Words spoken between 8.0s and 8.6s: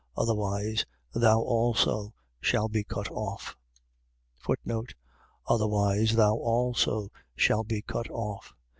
off.